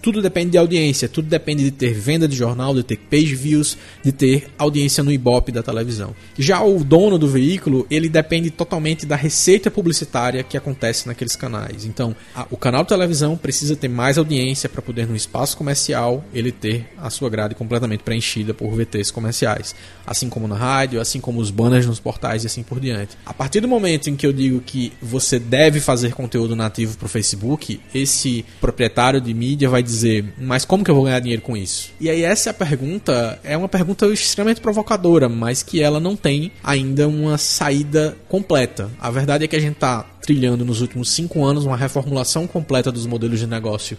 tudo 0.00 0.22
depende 0.22 0.50
de 0.50 0.58
audiência, 0.58 1.08
tudo 1.08 1.28
depende 1.28 1.64
de 1.64 1.70
ter 1.70 1.92
venda 1.92 2.26
de 2.26 2.36
jornal, 2.36 2.74
de 2.74 2.82
ter 2.82 2.96
page 2.96 3.34
views, 3.34 3.76
de 4.02 4.12
ter 4.12 4.48
audiência 4.58 5.02
no 5.02 5.12
Ibope 5.12 5.52
da 5.52 5.62
televisão. 5.62 6.14
Já 6.38 6.62
o 6.62 6.82
dono 6.82 7.18
do 7.18 7.28
veículo, 7.28 7.86
ele 7.90 8.08
depende 8.08 8.50
totalmente 8.50 9.06
da 9.06 9.16
receita 9.16 9.70
publicitária 9.70 10.42
que 10.42 10.56
acontece 10.56 11.06
naqueles 11.06 11.36
canais. 11.36 11.84
Então, 11.84 12.14
a, 12.34 12.46
o 12.50 12.56
canal 12.56 12.82
de 12.82 12.88
televisão 12.88 13.36
precisa 13.36 13.76
ter 13.76 13.88
mais 13.88 14.18
audiência 14.18 14.68
para 14.68 14.82
poder 14.82 15.06
no 15.06 15.16
espaço 15.16 15.56
comercial 15.56 16.24
ele 16.32 16.52
ter 16.52 16.86
a 16.98 17.10
sua 17.10 17.28
grade 17.28 17.54
completamente 17.54 18.02
preenchida 18.02 18.54
por 18.54 18.70
VTs 18.74 19.10
comerciais, 19.10 19.74
assim 20.06 20.28
como 20.28 20.48
na 20.48 20.56
rádio, 20.56 21.00
assim 21.00 21.20
como 21.20 21.40
os 21.40 21.50
banners 21.50 21.86
nos 21.86 22.00
portais 22.00 22.44
e 22.44 22.46
assim 22.46 22.62
por 22.62 22.80
diante. 22.80 23.16
A 23.24 23.34
partir 23.34 23.60
do 23.60 23.68
momento 23.68 24.08
em 24.08 24.16
que 24.16 24.26
eu 24.26 24.32
digo 24.32 24.60
que 24.60 24.92
você 25.00 25.38
deve 25.38 25.80
fazer 25.80 26.14
conteúdo 26.14 26.56
nativo 26.56 26.96
para 26.96 27.06
o 27.06 27.08
Facebook, 27.08 27.80
esse 27.94 28.44
proprietário 28.60 29.20
de 29.20 29.32
mídia 29.34 29.68
vai 29.68 29.82
dizer, 29.90 30.32
mas 30.38 30.64
como 30.64 30.84
que 30.84 30.90
eu 30.90 30.94
vou 30.94 31.04
ganhar 31.04 31.20
dinheiro 31.20 31.42
com 31.42 31.56
isso? 31.56 31.92
E 32.00 32.08
aí 32.08 32.22
essa 32.22 32.48
é 32.48 32.52
a 32.52 32.54
pergunta, 32.54 33.38
é 33.42 33.56
uma 33.56 33.68
pergunta 33.68 34.06
extremamente 34.06 34.60
provocadora, 34.60 35.28
mas 35.28 35.62
que 35.62 35.82
ela 35.82 36.00
não 36.00 36.16
tem 36.16 36.52
ainda 36.62 37.08
uma 37.08 37.36
saída 37.36 38.16
completa. 38.28 38.90
A 39.00 39.10
verdade 39.10 39.44
é 39.44 39.48
que 39.48 39.56
a 39.56 39.60
gente 39.60 39.74
está 39.74 40.02
trilhando 40.22 40.64
nos 40.64 40.80
últimos 40.80 41.10
cinco 41.10 41.44
anos 41.44 41.64
uma 41.64 41.76
reformulação 41.76 42.46
completa 42.46 42.92
dos 42.92 43.06
modelos 43.06 43.38
de 43.40 43.46
negócio 43.46 43.96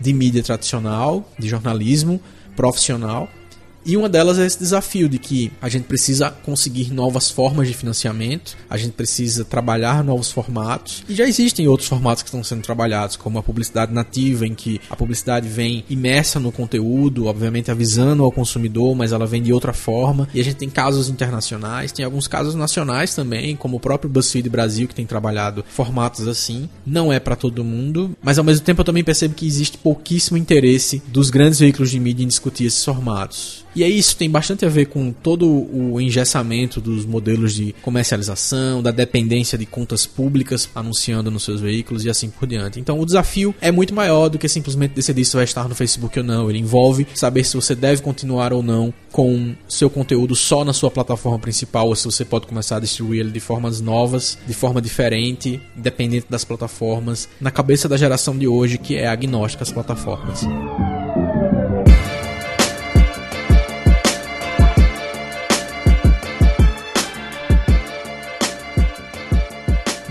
de 0.00 0.12
mídia 0.12 0.42
tradicional, 0.42 1.30
de 1.38 1.48
jornalismo 1.48 2.20
profissional, 2.56 3.28
E 3.86 3.96
uma 3.96 4.08
delas 4.08 4.38
é 4.38 4.46
esse 4.46 4.58
desafio 4.58 5.08
de 5.08 5.18
que 5.18 5.52
a 5.60 5.68
gente 5.68 5.84
precisa 5.84 6.30
conseguir 6.30 6.92
novas 6.92 7.30
formas 7.30 7.68
de 7.68 7.74
financiamento, 7.74 8.56
a 8.68 8.76
gente 8.78 8.92
precisa 8.92 9.44
trabalhar 9.44 10.02
novos 10.02 10.32
formatos. 10.32 11.04
E 11.06 11.14
já 11.14 11.24
existem 11.24 11.68
outros 11.68 11.88
formatos 11.88 12.22
que 12.22 12.28
estão 12.28 12.42
sendo 12.42 12.62
trabalhados, 12.62 13.16
como 13.16 13.38
a 13.38 13.42
publicidade 13.42 13.92
nativa, 13.92 14.46
em 14.46 14.54
que 14.54 14.80
a 14.88 14.96
publicidade 14.96 15.48
vem 15.48 15.84
imersa 15.90 16.40
no 16.40 16.50
conteúdo, 16.50 17.26
obviamente 17.26 17.70
avisando 17.70 18.24
ao 18.24 18.32
consumidor, 18.32 18.94
mas 18.94 19.12
ela 19.12 19.26
vem 19.26 19.42
de 19.42 19.52
outra 19.52 19.74
forma. 19.74 20.28
E 20.32 20.40
a 20.40 20.44
gente 20.44 20.56
tem 20.56 20.70
casos 20.70 21.10
internacionais, 21.10 21.92
tem 21.92 22.04
alguns 22.04 22.26
casos 22.26 22.54
nacionais 22.54 23.14
também, 23.14 23.54
como 23.54 23.76
o 23.76 23.80
próprio 23.80 24.10
BuzzFeed 24.10 24.48
Brasil, 24.48 24.88
que 24.88 24.94
tem 24.94 25.04
trabalhado 25.04 25.64
formatos 25.68 26.26
assim. 26.26 26.68
Não 26.86 27.12
é 27.12 27.20
para 27.20 27.36
todo 27.36 27.62
mundo, 27.62 28.16
mas 28.22 28.38
ao 28.38 28.44
mesmo 28.44 28.64
tempo 28.64 28.80
eu 28.80 28.84
também 28.84 29.04
percebo 29.04 29.34
que 29.34 29.46
existe 29.46 29.76
pouquíssimo 29.76 30.38
interesse 30.38 31.02
dos 31.08 31.28
grandes 31.28 31.58
veículos 31.58 31.90
de 31.90 32.00
mídia 32.00 32.24
em 32.24 32.28
discutir 32.28 32.64
esses 32.64 32.82
formatos. 32.82 33.64
E 33.74 33.82
aí 33.82 33.98
isso 33.98 34.16
tem 34.16 34.30
bastante 34.30 34.64
a 34.64 34.68
ver 34.68 34.86
com 34.86 35.10
todo 35.10 35.48
o 35.48 36.00
engessamento 36.00 36.80
dos 36.80 37.04
modelos 37.04 37.54
de 37.54 37.74
comercialização, 37.82 38.82
da 38.82 38.90
dependência 38.90 39.58
de 39.58 39.66
contas 39.66 40.06
públicas 40.06 40.68
anunciando 40.74 41.30
nos 41.30 41.42
seus 41.42 41.60
veículos 41.60 42.04
e 42.04 42.10
assim 42.10 42.30
por 42.30 42.46
diante. 42.46 42.78
Então 42.78 43.00
o 43.00 43.06
desafio 43.06 43.54
é 43.60 43.72
muito 43.72 43.94
maior 43.94 44.28
do 44.28 44.38
que 44.38 44.48
simplesmente 44.48 44.94
decidir 44.94 45.24
se 45.24 45.34
vai 45.34 45.44
estar 45.44 45.68
no 45.68 45.74
Facebook 45.74 46.18
ou 46.18 46.24
não. 46.24 46.48
Ele 46.48 46.58
envolve 46.58 47.06
saber 47.14 47.44
se 47.44 47.56
você 47.56 47.74
deve 47.74 48.02
continuar 48.02 48.52
ou 48.52 48.62
não 48.62 48.94
com 49.10 49.54
seu 49.68 49.90
conteúdo 49.90 50.34
só 50.34 50.64
na 50.64 50.72
sua 50.72 50.90
plataforma 50.90 51.38
principal 51.38 51.88
ou 51.88 51.96
se 51.96 52.04
você 52.04 52.24
pode 52.24 52.46
começar 52.46 52.76
a 52.76 52.80
distribuir 52.80 53.20
ele 53.20 53.30
de 53.30 53.40
formas 53.40 53.80
novas, 53.80 54.38
de 54.46 54.54
forma 54.54 54.80
diferente, 54.80 55.60
independente 55.76 56.26
das 56.28 56.44
plataformas, 56.44 57.28
na 57.40 57.50
cabeça 57.50 57.88
da 57.88 57.96
geração 57.96 58.36
de 58.36 58.46
hoje 58.46 58.78
que 58.78 58.96
é 58.96 59.06
agnóstica 59.06 59.62
às 59.62 59.72
plataformas. 59.72 60.42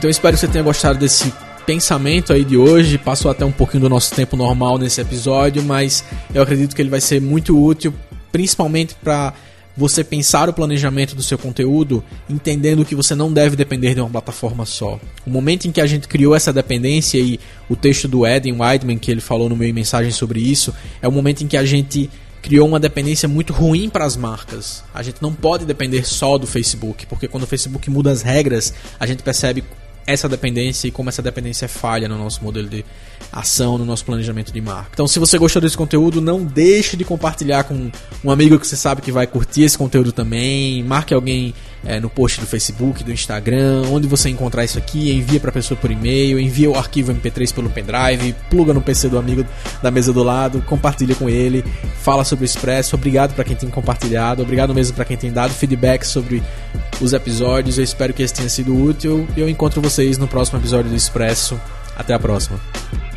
Então 0.03 0.09
espero 0.09 0.35
que 0.35 0.41
você 0.41 0.49
tenha 0.49 0.63
gostado 0.65 0.99
desse 0.99 1.31
pensamento 1.65 2.33
aí 2.33 2.43
de 2.43 2.57
hoje. 2.57 2.97
Passou 2.97 3.31
até 3.31 3.45
um 3.45 3.53
pouquinho 3.53 3.83
do 3.83 3.89
nosso 3.89 4.13
tempo 4.13 4.35
normal 4.35 4.77
nesse 4.77 4.99
episódio, 4.99 5.63
mas 5.63 6.03
eu 6.35 6.41
acredito 6.41 6.75
que 6.75 6.81
ele 6.81 6.89
vai 6.89 6.99
ser 6.99 7.21
muito 7.21 7.57
útil, 7.57 7.93
principalmente 8.29 8.95
para 8.95 9.33
você 9.77 10.03
pensar 10.03 10.49
o 10.49 10.53
planejamento 10.53 11.15
do 11.15 11.23
seu 11.23 11.37
conteúdo, 11.37 12.03
entendendo 12.29 12.83
que 12.83 12.95
você 12.95 13.15
não 13.15 13.31
deve 13.31 13.55
depender 13.55 13.95
de 13.95 14.01
uma 14.01 14.09
plataforma 14.09 14.65
só. 14.65 14.99
O 15.25 15.29
momento 15.29 15.69
em 15.69 15.71
que 15.71 15.79
a 15.79 15.87
gente 15.87 16.05
criou 16.05 16.35
essa 16.35 16.51
dependência 16.51 17.17
e 17.17 17.39
o 17.69 17.75
texto 17.77 18.05
do 18.05 18.27
Eden 18.27 18.59
Weidman 18.59 18.97
que 18.97 19.09
ele 19.09 19.21
falou 19.21 19.47
no 19.47 19.55
meu 19.55 19.73
mensagem 19.73 20.11
sobre 20.11 20.41
isso, 20.41 20.75
é 21.01 21.07
o 21.07 21.13
momento 21.13 21.45
em 21.45 21.47
que 21.47 21.55
a 21.55 21.63
gente 21.63 22.09
criou 22.41 22.67
uma 22.67 22.77
dependência 22.77 23.29
muito 23.29 23.53
ruim 23.53 23.87
para 23.87 24.03
as 24.03 24.17
marcas. 24.17 24.83
A 24.93 25.01
gente 25.01 25.21
não 25.21 25.33
pode 25.33 25.63
depender 25.63 26.05
só 26.05 26.37
do 26.37 26.45
Facebook, 26.45 27.05
porque 27.05 27.25
quando 27.25 27.43
o 27.43 27.47
Facebook 27.47 27.89
muda 27.89 28.11
as 28.11 28.21
regras, 28.21 28.73
a 28.99 29.07
gente 29.07 29.23
percebe 29.23 29.63
essa 30.05 30.27
dependência 30.27 30.87
e 30.87 30.91
como 30.91 31.09
essa 31.09 31.21
dependência 31.21 31.67
falha 31.67 32.07
no 32.07 32.17
nosso 32.17 32.43
modelo 32.43 32.67
de 32.67 32.83
ação, 33.31 33.77
no 33.77 33.85
nosso 33.85 34.05
planejamento 34.05 34.51
de 34.51 34.61
marca. 34.61 34.91
Então, 34.93 35.07
se 35.07 35.19
você 35.19 35.37
gostou 35.37 35.61
desse 35.61 35.77
conteúdo, 35.77 36.21
não 36.21 36.43
deixe 36.43 36.95
de 36.95 37.03
compartilhar 37.03 37.63
com 37.63 37.91
um 38.23 38.31
amigo 38.31 38.59
que 38.59 38.67
você 38.67 38.75
sabe 38.75 39.01
que 39.01 39.11
vai 39.11 39.25
curtir 39.25 39.63
esse 39.63 39.77
conteúdo 39.77 40.11
também. 40.11 40.83
Marque 40.83 41.13
alguém 41.13 41.53
é, 41.85 41.99
no 41.99 42.09
post 42.09 42.39
do 42.39 42.47
Facebook, 42.47 43.03
do 43.03 43.11
Instagram, 43.11 43.83
onde 43.89 44.07
você 44.07 44.29
encontrar 44.29 44.63
isso 44.63 44.77
aqui, 44.77 45.11
envia 45.11 45.39
para 45.39 45.49
a 45.49 45.53
pessoa 45.53 45.77
por 45.79 45.91
e-mail, 45.91 46.39
envia 46.39 46.69
o 46.69 46.77
arquivo 46.77 47.13
MP3 47.13 47.53
pelo 47.53 47.69
pendrive, 47.69 48.35
pluga 48.49 48.73
no 48.73 48.81
PC 48.81 49.09
do 49.09 49.17
amigo 49.17 49.45
da 49.81 49.91
mesa 49.91 50.13
do 50.13 50.23
lado, 50.23 50.61
compartilha 50.61 51.15
com 51.15 51.29
ele, 51.29 51.63
fala 52.01 52.23
sobre 52.23 52.45
o 52.45 52.47
Expresso. 52.47 52.95
Obrigado 52.95 53.33
para 53.33 53.43
quem 53.43 53.55
tem 53.55 53.69
compartilhado, 53.69 54.41
obrigado 54.41 54.73
mesmo 54.73 54.95
para 54.95 55.05
quem 55.05 55.17
tem 55.17 55.31
dado 55.31 55.53
feedback 55.53 56.03
sobre 56.03 56.41
os 57.01 57.13
episódios. 57.13 57.77
Eu 57.77 57.83
espero 57.83 58.13
que 58.13 58.23
esse 58.23 58.33
tenha 58.33 58.49
sido 58.49 58.75
útil 58.75 59.27
e 59.35 59.41
eu 59.41 59.49
encontro 59.49 59.81
vocês 59.81 60.17
no 60.17 60.27
próximo 60.27 60.59
episódio 60.59 60.89
do 60.89 60.95
Expresso. 60.95 61.59
Até 61.95 62.13
a 62.13 62.19
próxima. 62.19 63.12